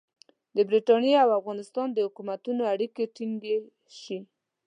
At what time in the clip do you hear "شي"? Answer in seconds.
4.01-4.17